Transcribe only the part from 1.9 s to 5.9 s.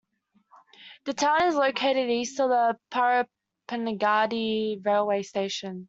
east of the Parappanangadi Railway station.